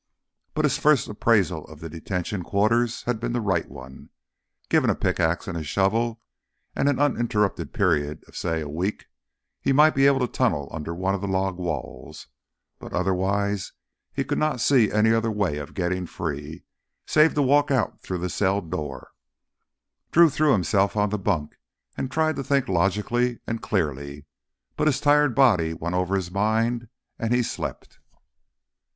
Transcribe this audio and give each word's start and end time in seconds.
But 0.55 0.65
his 0.65 0.79
first 0.79 1.07
appraisal 1.09 1.63
of 1.65 1.79
the 1.79 1.87
detention 1.87 2.41
quarters 2.41 3.03
had 3.03 3.19
been 3.19 3.33
the 3.33 3.39
right 3.39 3.69
one. 3.69 4.09
Given 4.67 4.89
a 4.89 4.95
pickax 4.95 5.47
and 5.47 5.55
a 5.55 5.61
shovel, 5.63 6.19
and 6.75 6.89
an 6.89 6.97
uninterrupted 6.97 7.71
period 7.71 8.23
of, 8.27 8.35
say, 8.35 8.61
a 8.61 8.67
week, 8.67 9.05
he 9.61 9.71
might 9.71 9.93
be 9.93 10.07
able 10.07 10.19
to 10.21 10.27
tunnel 10.27 10.69
under 10.71 10.95
one 10.95 11.13
of 11.13 11.21
the 11.21 11.27
log 11.27 11.59
walls. 11.59 12.25
But 12.79 12.93
otherwise 12.93 13.73
he 14.11 14.23
could 14.23 14.39
not 14.39 14.59
see 14.59 14.91
any 14.91 15.13
other 15.13 15.29
way 15.29 15.57
of 15.59 15.75
getting 15.75 16.07
free—save 16.07 17.35
to 17.35 17.41
walk 17.43 17.69
out 17.69 18.01
through 18.01 18.17
the 18.25 18.29
cell 18.31 18.59
door. 18.59 19.11
Drew 20.11 20.31
threw 20.31 20.51
himself 20.53 20.97
on 20.97 21.11
the 21.11 21.19
bunk 21.19 21.59
and 21.95 22.09
tried 22.09 22.37
to 22.37 22.43
think 22.43 22.67
logically 22.67 23.37
and 23.45 23.61
clearly, 23.61 24.25
but 24.75 24.87
his 24.87 24.99
tired 24.99 25.35
body 25.35 25.75
won 25.75 25.93
over 25.93 26.15
his 26.15 26.31
mind 26.31 26.87
and 27.19 27.31
he 27.35 27.43
slept. 27.43 27.99